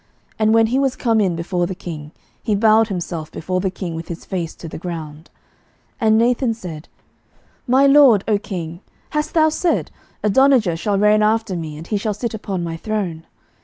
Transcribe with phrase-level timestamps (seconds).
[0.39, 2.11] And when he was come in before the king,
[2.41, 5.29] he bowed himself before the king with his face to the ground.
[6.01, 6.87] 11:001:024 And Nathan said,
[7.67, 8.79] My lord, O king,
[9.11, 9.91] hast thou said,
[10.23, 13.27] Adonijah shall reign after me, and he shall sit upon my throne?